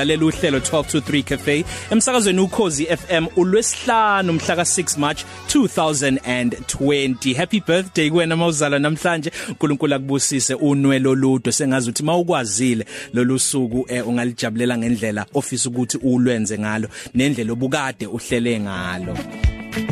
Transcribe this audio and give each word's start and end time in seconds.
lalela 0.00 0.24
uhlelo 0.24 0.58
12 0.58 0.84
to 0.84 0.98
3 0.98 1.22
cafe 1.22 1.64
emsakazweni 1.90 2.40
ukhozi 2.40 2.86
FM 2.86 3.26
ulwesihlanu 3.36 4.32
mhla 4.32 4.56
ka 4.56 4.62
6 4.62 4.98
March 4.98 5.24
2020 5.54 7.34
happy 7.34 7.60
birthday 7.60 8.10
kuwena 8.10 8.36
mawuzala 8.36 8.78
namhlanje. 8.78 9.32
uNkulunkulu 9.48 9.94
akubusise 9.94 10.54
unwelo 10.54 11.14
ludo 11.14 11.52
sengazi 11.52 11.90
ukuthi 11.90 12.02
mawukwazile 12.02 12.84
lolu 13.12 13.38
suku 13.38 13.86
eh, 13.88 14.08
ungalijabulela 14.08 14.78
ngendlela 14.78 15.26
ofisa 15.34 15.68
ukuthi 15.68 15.98
ulwenze 16.02 16.58
ngalo 16.58 16.88
nendlela 17.14 17.52
obukade 17.52 18.06
uhlele 18.06 18.60
ngalo. 18.60 19.18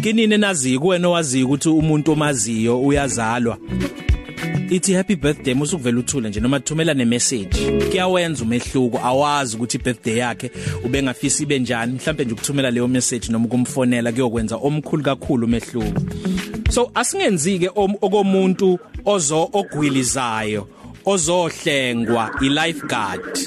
Kinini 0.03 0.39
nazi 0.39 0.79
kuwena 0.79 1.09
owazi 1.09 1.43
ukuthi 1.43 1.69
umuntu 1.69 2.13
omaziyo 2.13 2.81
uyazalwa? 2.81 3.59
Ithi 4.71 4.95
happy 4.95 5.17
birthday 5.17 5.55
musukuvela 5.55 5.99
uthule 5.99 6.29
nje 6.29 6.41
noma 6.41 6.61
thumela 6.61 6.95
nemessage. 6.95 7.71
Kuyawenza 7.91 8.45
umehluko 8.45 8.99
awazi 9.05 9.57
ukuthi 9.57 9.79
birthday 9.79 10.17
yakhe 10.17 10.51
ubengafisa 10.85 11.43
ibe 11.43 11.59
njani. 11.59 11.93
Mhlawumbe 11.93 12.25
nje 12.25 12.35
ukuthumela 12.35 12.71
leyo 12.71 12.89
message 12.89 13.33
noma 13.33 13.47
ukumfonela 13.47 14.13
kuyokwenza 14.13 14.57
omkhulu 14.57 15.03
kakhulu 15.03 15.47
umehluko. 15.47 16.01
So 16.71 16.91
asingenzike 16.95 17.71
okomuntu 17.75 18.79
ozo 19.05 19.49
ogwilizayo 19.53 20.69
ozohlengwa 21.05 22.31
i 22.41 22.49
lifeguard 22.49 23.39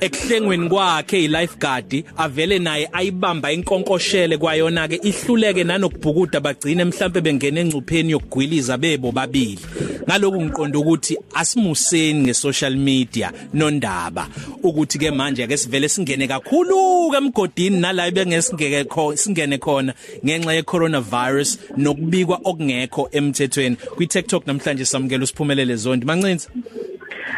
ekuhlengweni 0.00 0.68
kwakhe 0.68 1.24
ilifeguard 1.24 2.04
avele 2.16 2.58
naye 2.58 2.88
ayibamba 2.92 3.52
inkonkoshele 3.52 4.38
kwayona 4.38 4.88
ke 4.88 5.00
ihluleke 5.02 5.64
nanokubhukuda 5.64 6.40
bagcine 6.40 6.84
mhlambe 6.84 7.20
bengena 7.20 7.60
engcupheni 7.60 8.12
yokugwiliza 8.12 8.78
bebo 8.78 9.12
babili. 9.12 9.58
Ngaloku 10.04 10.42
ngiqonda 10.42 10.78
ukuthi 10.78 11.18
asimuseni 11.34 12.20
ngesocial 12.20 12.76
media 12.76 13.32
nondaba. 13.54 14.28
Ukuthi 14.62 14.98
ke 14.98 15.10
manje 15.10 15.44
ake 15.44 15.56
sivele 15.56 15.88
singene 15.88 16.28
kakhulu 16.28 17.10
ke 17.10 17.16
emgodini 17.16 17.80
nala 17.80 18.10
bengesingeke 18.10 18.84
khona 18.84 19.16
singene 19.16 19.58
khona 19.58 19.94
ngenxa 20.24 20.54
ye 20.54 20.62
coronavirus 20.62 21.58
nokubikwa 21.76 22.40
okungekho 22.44 23.08
emthethweni. 23.12 23.76
Kwi 23.76 24.06
TikTok 24.06 24.46
namhlanje 24.46 24.84
samukela 24.84 25.24
usiphumelele 25.24 25.76
zondi. 25.76 26.06
Mancinza 26.06 26.48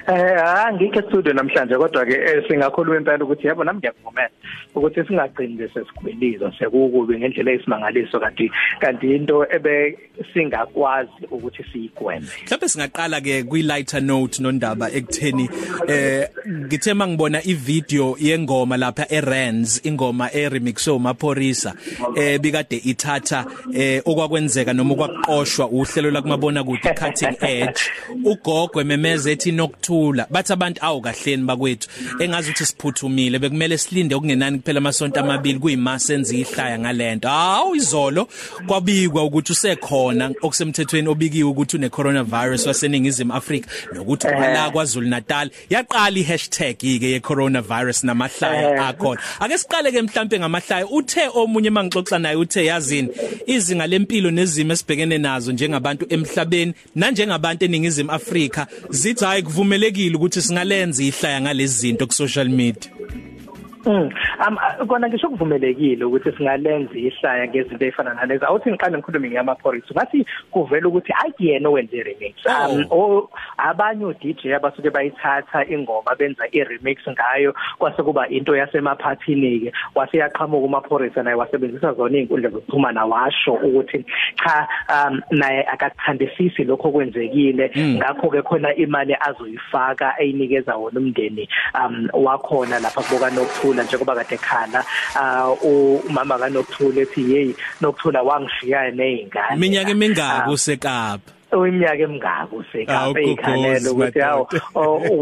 Eh 0.07 0.67
angikho 0.67 1.03
studio 1.09 1.33
namhlanje 1.33 1.75
kodwa 1.77 2.05
ke 2.05 2.13
eh, 2.13 2.45
singakhuluma 2.49 2.97
impela 2.97 3.25
ukuthi 3.25 3.47
yebo 3.47 3.65
nami 3.65 3.79
ngiyakuvumela 3.79 4.31
ukuthi 4.75 5.05
singagcini 5.05 5.57
bese 5.57 5.81
sikhwelizo 5.85 6.53
sekukubi 6.59 7.19
ngendlela 7.19 7.53
esimangaliso 7.53 8.21
kanti 8.21 8.51
kanti 8.81 9.15
into 9.15 9.47
ebe 9.51 9.99
singakwazi 10.33 11.25
ukuthi 11.31 11.65
siyigweme. 11.73 12.27
Mhlawumbe 12.45 12.69
singaqala 12.69 13.21
ke 13.21 13.43
kwi 13.43 13.63
lighter 13.63 14.03
note 14.03 14.43
nondaba 14.43 14.91
ekutheni 14.91 15.49
eh 15.89 16.29
ngithe 16.49 16.95
mangibona 16.95 17.41
ivideo 17.45 18.17
yengoma 18.21 18.77
lapha 18.77 19.07
eRands 19.09 19.81
ingoma 19.87 20.29
eremix 20.33 20.89
omaphorisa 20.89 21.75
eh 22.17 22.41
bikade 22.41 22.77
ithatha 22.77 23.47
eh 23.75 24.03
okwakwenzeka 24.05 24.73
noma 24.73 24.95
okwaqoshwa 24.95 25.69
uhlelo 25.69 26.11
lakumabona 26.11 26.65
kude 26.65 26.95
cutting 26.95 27.37
edge 27.41 27.81
ugogwe 28.25 28.85
memeze 28.85 29.33
ethi 29.33 29.53
nokuthula 29.95 30.27
bathi 30.31 30.53
abantu 30.53 30.79
awu 30.83 31.01
kahleni 31.01 31.45
bakwethu. 31.45 31.89
Engazi 32.19 32.51
ukuthi 32.51 32.67
siphuthumile 32.67 33.39
bekumele 33.39 33.79
silinde 33.79 34.15
okungenani 34.15 34.59
kuphela 34.59 34.79
amasonto 34.79 35.21
amabili 35.21 35.59
kuyimasenza 35.59 36.35
ihlaya 36.35 36.79
ngalento. 36.79 37.29
Hawu 37.29 37.77
izolo. 37.77 38.29
Kwabikwa 38.67 39.25
ukuthi 39.25 39.53
usekhona 39.53 40.31
okusemthethweni 40.43 41.09
obikiwe 41.09 41.51
ukuthi 41.51 41.77
une 41.77 41.89
coronavirus 41.89 42.67
waseningizimu 42.67 43.33
Afrika 43.33 43.71
nokuthi 43.95 44.27
kwala 44.27 44.71
kwaZulu 44.71 45.09
Natal 45.09 45.51
yaqala 45.71 46.19
iHashtag 46.19 46.85
ike 46.85 47.11
ye 47.11 47.21
coronavirus 47.21 48.05
namahlaya 48.05 48.89
akhona. 48.89 49.21
Ake 49.41 49.59
siqale 49.59 49.93
ke 49.93 50.03
mhlambe 50.03 50.39
ngamahlaya. 50.39 50.87
Uthe 50.87 51.29
omunye 51.35 51.71
mangixoxa 51.71 52.19
naye 52.19 52.37
uthe 52.37 52.65
yazini 52.65 53.09
izinga 53.47 53.87
lempilo 53.87 54.31
nezimo 54.31 54.73
esibhekene 54.73 55.19
nazo 55.19 55.53
njengabantu 55.53 56.07
emhlabeni 56.09 56.75
nanjengabantu 56.95 57.65
eningizimu 57.65 58.11
Afrika 58.11 58.67
zithi 58.91 59.25
hayi 59.25 59.43
kuvumelekile 59.85 60.17
ukuthi 60.17 60.43
singalenza 60.43 61.03
ihlaya 61.03 61.41
ngalezi 61.41 61.79
zinto 61.81 62.07
ku 62.07 62.15
social 62.15 62.49
media? 62.49 62.91
Mm. 63.87 64.11
Um 64.47 64.87
kona 64.87 65.09
ngisho 65.09 65.29
kuvumelekile 65.29 66.05
ukuthi 66.05 66.33
singalenza 66.33 66.95
ihlaya 66.95 67.49
ngezinto 67.49 67.85
ezifana 67.85 68.15
nalezi. 68.15 68.45
Awuthi 68.45 68.71
ngiqale 68.71 68.99
ngikhulume 68.99 69.31
ngamaphorisa. 69.31 69.95
Ngathi 69.95 70.27
kuvela 70.51 70.89
ukuthi 70.89 71.13
ayiyena 71.13 71.69
owenze 71.69 72.03
remix. 72.03 72.35
Um 72.47 72.87
o 72.91 73.31
abanye 73.59 74.05
uDJ 74.05 74.47
abasuke 74.57 74.91
bayithatha 74.91 75.67
ingoma 75.69 76.15
benza 76.19 76.45
i-remix 76.53 76.99
ngayo 77.09 77.55
kwase 77.79 78.03
kuba 78.03 78.29
into 78.29 78.57
yasemaphathini 78.57 79.61
ke. 79.61 79.73
Wase 79.95 80.19
yaqhamuka 80.19 80.67
umaphorisa 80.67 81.23
naye 81.23 81.37
wasebenzisa 81.37 81.93
zona 81.93 82.19
izinkundla 82.19 82.51
zokuxhumana 82.51 83.05
washo 83.05 83.53
ukuthi 83.53 84.05
cha 84.37 84.69
um 84.89 85.21
naye 85.31 85.65
akathandisisi 85.67 86.65
lokho 86.65 86.91
kwenzekile. 86.91 87.71
Ngakho 87.77 88.31
ke 88.31 88.43
khona 88.43 88.75
imali 88.75 89.17
azoyifaka 89.21 90.15
eyinikeza 90.19 90.77
wona 90.77 91.01
umndeni 91.01 91.49
um 91.75 92.09
wakhona 92.13 92.79
lapha 92.79 93.03
kuboka 93.03 93.31
nokuthula 93.31 93.74
nokuthula 93.75 93.85
njengoba 93.85 94.15
kade 94.15 94.37
khala 94.37 94.85
uh 95.17 96.07
umama 96.07 96.39
kaNokuthula 96.39 97.03
ethi 97.03 97.23
hey 97.23 97.55
Nokuthula 97.81 98.23
wangishiya 98.23 98.91
nezingane 98.91 99.57
iminyaka 99.57 99.91
emingaki 99.91 100.51
usekapa? 100.51 101.33
Iminyaka 101.53 102.03
emingaki 102.03 102.55
usekapa 102.57 103.21
ekhanela 103.21 103.91
ukuthi 103.93 104.19
hawo 104.21 104.49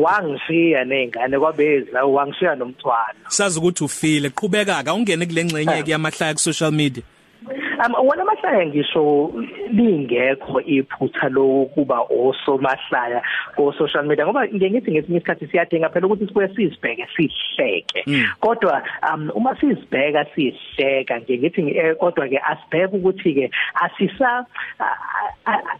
wangishiya 0.04 0.84
nezingane 0.84 1.38
kwabeza 1.38 2.04
wangishiya 2.04 2.54
nomthwalo 2.54 3.18
sazi 3.28 3.58
ukuthi 3.58 3.84
ufile. 3.84 4.30
Qhubeka 4.30 4.82
ka 4.84 4.94
ungene 4.94 5.26
kule 5.26 5.44
ngcenye 5.44 5.84
yamahlaya 5.86 6.34
ku 6.34 6.40
social 6.40 6.72
media. 6.72 7.02
Um 7.86 8.06
wona 8.06 8.24
mahlaya 8.24 8.66
ngisho 8.66 9.32
lingekho 9.72 10.60
iphutha 10.60 11.28
lokuba 11.28 12.00
osomahlaya 12.00 13.22
ko 13.56 13.72
social 13.72 14.04
media 14.04 14.26
ngoba 14.26 14.46
ngiyengithi 14.46 14.92
ngesinye 14.92 15.18
isikhathi 15.18 15.46
siyadinga 15.46 15.88
phela 15.88 16.06
ukuthi 16.06 16.26
sibuye 16.26 16.48
sizibheke 16.48 17.06
sihleke 17.16 18.04
kodwa 18.40 18.82
um 19.14 19.30
uma 19.34 19.56
sizibheka 19.60 20.26
sihleka 20.34 21.18
nje 21.18 21.38
ngithi 21.38 21.74
kodwa 21.98 22.28
ke 22.28 22.38
asibheke 22.38 22.96
ukuthi 22.96 23.34
ke 23.34 23.50
asisa 23.74 24.46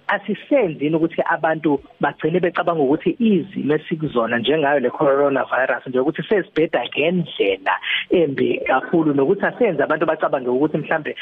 asisenzini 0.09 0.97
ukuthi 0.97 1.23
abantu 1.27 1.81
bagcine 2.01 2.41
becabanga 2.41 2.83
ukuthi 2.83 3.17
izimo 3.19 3.75
esikuzona 3.75 4.39
njengayo 4.39 4.81
le 4.81 4.91
coronavirus 4.91 5.87
nje 5.87 6.01
ukuthi 6.01 6.23
sesibheda 6.23 6.87
ngendlela 6.87 7.75
embi 8.11 8.61
kakhulu 8.67 9.15
nokuthi 9.15 9.47
asenze 9.47 9.83
abantu 9.83 10.07
bacabange 10.07 10.49
ukuthi 10.49 10.79
mhlambe 10.79 11.17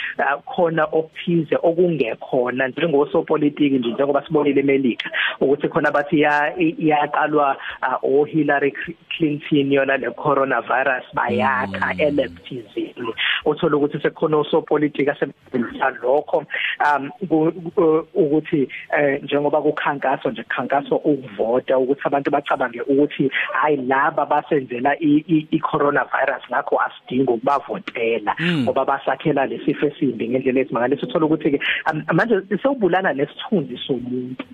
khona 0.46 0.69
okuthize 0.92 1.56
okungekhona 1.62 2.68
njengosopolitiki 2.68 3.78
nje 3.78 3.90
njengoba 3.90 4.26
sibonile 4.26 4.60
eMelika 4.60 5.10
ukuthi 5.40 5.68
khona 5.68 5.90
bathi 5.90 6.16
iyaqalwa 6.58 7.56
o 8.02 8.24
Hillary 8.24 8.72
Clinton 9.08 9.72
yona 9.72 9.96
le 9.96 10.10
coronavirus 10.10 11.04
bayakha 11.14 11.94
elebthizini 11.98 13.14
uthola 13.44 13.76
ukuthi 13.76 13.98
sekukhona 14.02 14.36
osopolitiki 14.36 15.10
asebenzisa 15.10 15.90
lokho 16.02 16.44
um 16.86 17.10
ukuthi 18.14 18.68
njengoba 19.22 19.62
kukhankaso 19.62 20.30
nje 20.30 20.42
khankaso 20.42 20.96
ukuvota 20.96 21.78
ukuthi 21.78 22.02
abantu 22.04 22.30
bacabange 22.30 22.80
ukuthi 22.80 23.30
hayi 23.52 23.76
laba 23.76 24.26
basenzela 24.26 24.96
i 25.00 25.58
coronavirus 25.58 26.42
ngakho 26.50 26.80
asidingi 26.80 27.32
ukubavotela 27.32 28.36
ngoba 28.40 28.84
basakhela 28.84 29.46
lesifo 29.46 29.86
esimbi 29.86 30.28
ngendlela 30.28 30.59
esimangaliso 30.60 31.06
uthola 31.06 31.26
ukuthi 31.26 31.50
ke 31.50 31.60
manje 32.12 32.34
sewubulana 32.62 33.12
nesithunzi 33.12 33.78
somuntu. 33.86 34.44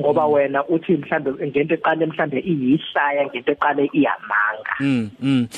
Ngoba 0.00 0.26
wena 0.26 0.66
uthi 0.68 0.92
mhlambe 0.96 1.30
ngento 1.46 1.74
eqale 1.74 2.06
mhlambe 2.06 2.38
iyihlaya 2.40 3.26
ngento 3.26 3.52
eqale 3.52 3.90
iyamanga. 3.92 4.74
Mm 4.80 5.48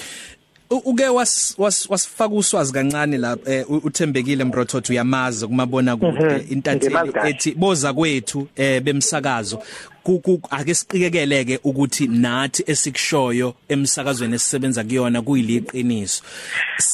uke 0.84 1.08
wasifaka 1.08 2.34
uswazi 2.34 2.72
kancane 2.72 3.18
la 3.18 3.36
uthembekile 3.84 4.44
Mrothothi 4.44 4.92
uyamaza 4.92 5.46
kumabona 5.46 5.96
kude 5.96 6.36
intatheli 6.50 7.12
ethi 7.28 7.54
boza 7.54 7.92
kwethu 7.92 8.48
bemsakazo. 8.56 9.62
Ake 10.50 10.74
siqikekeleke 10.74 11.58
ukuthi 11.64 12.06
nathi 12.06 12.64
esikushoyo 12.66 13.54
emsakazweni 13.68 14.34
esisebenza 14.34 14.84
kuyona 14.84 15.22
kuyiliqiniso. 15.22 16.22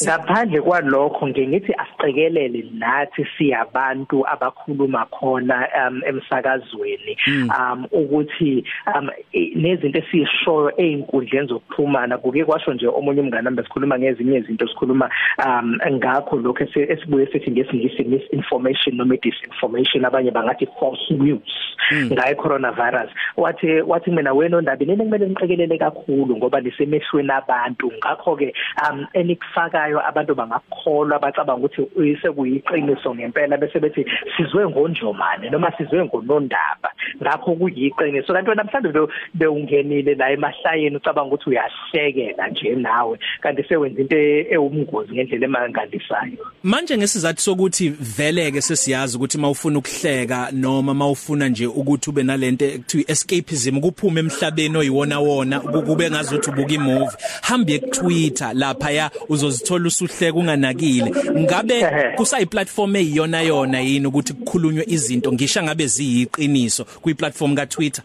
Ngaphandle 0.04 0.60
kwalokho 0.60 1.28
ngingithi 1.28 1.72
asiqikelele 1.74 2.64
nathi 2.72 3.26
siyabantu 3.38 4.26
abakhuluma 4.28 5.06
khona 5.06 5.68
um, 5.78 6.02
emsakazweni 6.06 7.16
um 7.58 7.86
ukuthi 7.92 8.64
um, 8.94 9.08
nezinto 9.34 9.98
esishoyo 9.98 10.72
einkundleni 10.76 11.48
zokuxhumana 11.48 12.18
kuke 12.18 12.44
kwasho 12.44 12.74
nje 12.74 12.86
omunye 12.86 13.20
umngane 13.20 13.42
nami 13.42 13.62
sikhuluma 13.62 13.98
ngezinye 13.98 14.38
izinto 14.38 14.68
sikhuluma 14.68 15.10
um 15.46 15.78
ngakho 15.92 16.36
lokho 16.36 16.64
esibuye 16.64 17.26
sithi 17.26 17.50
ngesingisi 17.50 18.04
misinformation 18.04 18.96
noma 18.96 19.16
disinformation 19.16 20.04
abanye 20.04 20.30
bangathi 20.30 20.66
false 20.78 21.10
news. 21.10 21.52
Ngaye 21.92 22.34
coronavirus 22.34 22.99
coronavirus 23.00 23.12
wathi 23.36 23.80
wathi 23.82 24.10
mina 24.10 24.32
wena 24.32 24.56
ondaba 24.56 24.84
nini 24.84 24.96
kumele 24.96 25.26
niqikelele 25.26 25.78
kakhulu 25.78 26.36
ngoba 26.36 26.60
lisemehlweni 26.60 27.30
abantu. 27.32 27.92
Ngakho 27.98 28.36
ke 28.36 28.54
um 28.90 29.06
enikufakayo 29.14 30.00
abantu 30.06 30.34
bangakholwa 30.34 31.18
bacabanga 31.18 31.66
ukuthi 31.66 32.16
sekuyiqiniso 32.22 33.14
ngempela 33.14 33.56
bese 33.56 33.80
bethi 33.80 34.04
sizwe 34.36 34.68
ngonjomane 34.68 35.50
noma 35.50 35.72
sizwe 35.76 36.04
ngonondaba. 36.04 36.92
Ngakho 37.22 37.54
kuyiqiniso 37.54 38.32
kanti 38.32 38.50
wena 38.50 38.64
mhlawumbe 38.64 39.12
bewungenile 39.34 40.14
la 40.14 40.30
emahlayeni 40.30 40.96
ucabanga 40.96 41.34
ukuthi 41.34 41.50
uyahlekela 41.50 42.48
nje 42.48 42.74
nawe. 42.74 43.18
Kanti 43.40 43.62
sewenza 43.68 44.00
into 44.00 44.16
ewumngozi 44.16 45.12
ngendlela 45.12 45.44
emanganisayo 45.44 46.46
manje 46.62 46.96
ngesizathu 46.96 47.40
sokuthi 47.40 47.88
veleke 47.88 48.60
sesiyazi 48.60 49.16
ukuthi 49.16 49.38
mawufuna 49.38 49.78
ukuhleka 49.78 50.48
noma 50.52 50.94
mawufuna 50.94 51.48
nje 51.48 51.66
ukuthi 51.66 52.10
ube 52.10 52.22
nalento 52.22 52.64
ekuthiwa 52.64 53.04
escapism 53.10 53.80
kuphume 53.80 54.20
emhlabeni 54.20 54.76
oyiwona 54.76 55.20
wona 55.20 55.60
kube 55.60 56.10
ngazuthi 56.10 56.50
ubuka 56.50 56.72
imovie. 56.72 57.16
Hambe 57.42 57.78
ku 57.78 57.90
Twitter 57.90 58.52
lapha 58.54 58.90
ya 58.90 59.10
uzozithola 59.28 59.86
usuhleka 59.86 60.38
unganakile. 60.38 61.10
Ngabe 61.38 61.86
kusayi 62.16 62.46
platform 62.46 62.96
eyiyona 62.96 63.40
yona 63.40 63.80
yini 63.80 64.06
ukuthi 64.06 64.32
kukhulunywe 64.32 64.84
izinto 64.86 65.32
ngisho 65.32 65.62
ngabe 65.62 65.86
ziyiqiniso? 65.86 66.86
Kwi 67.02 67.14
platform 67.14 67.54
ka 67.56 67.66
Twitter 67.66 68.04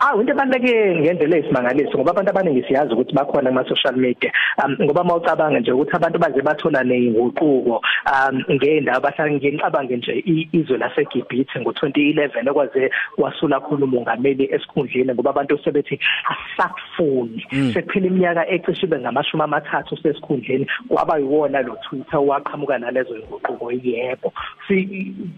Ah 0.00 0.14
into 0.18 0.32
ebaleke 0.32 1.00
ngendlela 1.00 1.36
esimangaliso 1.36 1.98
ngoba 1.98 2.10
abantu 2.10 2.30
abaningi 2.30 2.62
siyazi 2.62 2.92
ukuthi 2.92 3.14
bakhona 3.14 3.50
kuma 3.50 3.64
social 3.68 3.96
media 3.96 4.32
um 4.64 4.76
ngoba 4.80 5.04
mawucabanga 5.04 5.60
nje 5.60 5.72
ukuthi 5.72 5.96
abantu 5.96 6.18
baze 6.18 6.42
bathola 6.42 6.82
nezinguquko 6.84 7.80
um 8.06 8.44
ngendawo 8.50 9.00
bahlanga 9.00 9.36
ngicabange 9.36 9.96
nje 9.96 10.24
izwe 10.52 10.78
laseGibhithe 10.78 11.58
ngo2011 11.60 12.50
okwaze 12.50 12.90
wasula 13.18 13.60
khona 13.60 13.84
umongameli 13.84 14.48
esikhundleni 14.54 15.12
ngoba 15.14 15.30
abantu 15.30 15.58
sebethi 15.64 15.98
asakufuni. 16.32 17.46
Mm. 17.52 17.72
sekuphela 17.72 18.06
iminyaka 18.06 18.48
ecishe 18.48 18.86
ibe 18.86 18.98
ngamashumi 18.98 19.42
amathathu 19.42 19.96
sesikhundleni 19.96 20.66
kwaba 20.88 21.18
yiwona 21.18 21.62
lo 21.62 21.76
Twitter 21.84 22.20
waqhamuka 22.20 22.78
nalezo 22.78 23.14
zinguquko 23.14 23.72
yebo. 23.72 24.32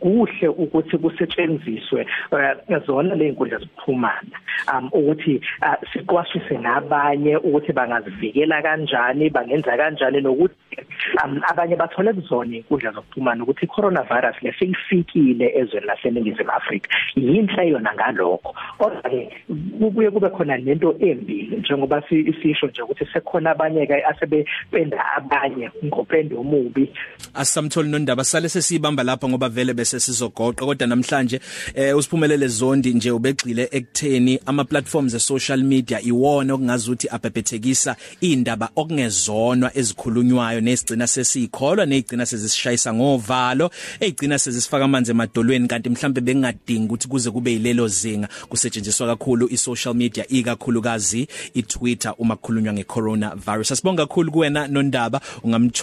Kuhle 0.01 0.49
ukuthi 0.49 0.99
kusetshenziswe 0.99 2.07
uh, 2.33 2.87
zona 2.87 3.15
le 3.15 3.33
zinkundla 3.33 3.59
zokuxhumana. 3.59 4.37
Um 4.73 4.91
ukuthi 4.93 5.41
uh, 5.63 5.79
siqwashise 5.93 6.59
nabanye 6.59 7.37
ukuthi 7.37 7.73
bangazivikela 7.73 8.63
kanjani 8.63 9.31
bangenza 9.31 9.77
kanjani 9.77 10.21
nokuthi 10.21 10.77
um 11.25 11.41
abanye 11.49 11.77
bathole 11.77 12.13
kuzona 12.13 12.57
inkundla 12.57 12.93
zokuxhumana 12.93 13.43
ukuthi 13.43 13.67
coronavirus 13.67 14.37
leseyifikile 14.43 15.53
ezweni 15.57 15.87
laseNingizimu 15.87 16.51
Afrika. 16.51 16.89
Yinhle 17.17 17.69
yona 17.69 17.95
ngalokho. 17.95 18.55
Kodwa 18.79 19.03
ke 19.03 19.31
kubuye 19.79 20.11
kube 20.11 20.29
khona 20.31 20.57
nento 20.57 20.95
embi 21.01 21.49
njengoba 21.59 22.03
sisho 22.43 22.67
nje 22.67 22.83
ukuthi 22.83 23.07
sekhona 23.13 23.51
abanye 23.51 23.87
ke 23.87 24.05
asebependa 24.05 24.99
abanye 25.17 25.71
ngopendo 25.85 26.41
omubi. 26.41 26.93
Asamtholi 27.35 27.89
nondaba 27.89 28.25
sale 28.25 28.49
sesibamba 28.49 29.03
lapha 29.03 29.29
ngoba 29.29 29.49
vele 29.49 29.75
bese 29.75 30.01
sizogoqa 30.01 30.67
kodwa 30.67 30.87
namhlanje 30.87 31.41
eh 31.75 31.97
usiphumelele 31.97 32.49
zondi 32.49 32.95
nje 32.95 33.11
ubegxile 33.11 33.69
ekutheni 33.73 34.41
ama 34.47 34.65
platforms 34.65 35.15
e 35.15 35.19
social 35.19 35.63
media 35.63 36.01
iwona 36.01 36.55
okungazuthi 36.55 37.09
abhebhethekisa 37.11 37.97
indaba 38.21 38.69
okungezonwa 38.77 39.71
ezikhulunywayo 39.75 40.61
nesigcina 40.97 41.07
sesikholwa 41.07 41.87
nezigcina 41.87 42.27
sezisishayisa 42.27 42.95
ngovalo 42.95 43.71
ezigcina 44.01 44.39
sezisifaka 44.39 44.85
amanzi 44.85 45.11
emadolweni 45.11 45.69
kanti 45.69 45.91
mhlambe 45.91 46.21
bengadingi 46.21 46.85
ukuthi 46.85 47.09
kuze 47.09 47.31
kube 47.31 47.53
yilelo 47.53 47.89
zinga. 47.89 48.29
Kusetshenziswa 48.49 49.07
kakhulu 49.07 49.49
i 49.51 49.57
social 49.57 49.95
media 49.95 50.29
ikakhulukazi 50.29 51.29
i 51.55 51.63
Twitter 51.63 52.15
uma 52.19 52.37
kukhulunywa 52.37 52.73
nge 52.73 52.85
corona 52.85 53.35
virus 53.35 53.73
asibonga 53.73 54.07
kakhulu 54.07 54.33
kuwena 54.33 54.69
nondaba. 54.69 55.21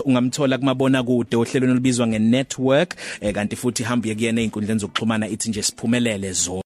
Ungamthola 0.05 0.57
kumabona 0.57 1.03
kude 1.03 1.35
ohlelweni 1.37 1.71
olubizwa 1.71 2.07
nge 2.07 2.19
network 2.19 2.95
eh, 3.21 3.33
kanti 3.33 3.55
futhi 3.55 3.83
hambe 3.83 4.15
kuyena 4.15 4.41
einkundleni 4.41 4.79
zokuxhumana 4.79 5.27
ithi 5.27 5.49
nje 5.49 5.63
siphumelele 5.63 6.31
zo 6.33 6.61